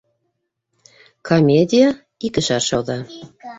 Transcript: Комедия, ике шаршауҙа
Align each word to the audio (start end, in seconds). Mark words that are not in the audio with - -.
Комедия, 1.31 1.93
ике 2.31 2.47
шаршауҙа 2.51 3.01